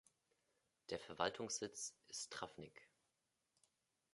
Der 0.89 0.97
Verwaltungssitz 0.97 1.95
ist 2.07 2.31
Travnik. 2.31 2.89